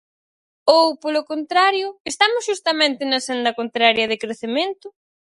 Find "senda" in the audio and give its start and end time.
3.27-3.55